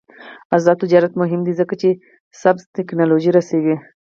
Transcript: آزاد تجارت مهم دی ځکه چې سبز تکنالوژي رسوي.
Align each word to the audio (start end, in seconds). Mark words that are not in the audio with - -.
آزاد 0.55 0.77
تجارت 0.83 1.13
مهم 1.21 1.41
دی 1.47 1.53
ځکه 1.59 1.73
چې 1.81 1.89
سبز 2.41 2.61
تکنالوژي 2.77 3.31
رسوي. 3.37 3.75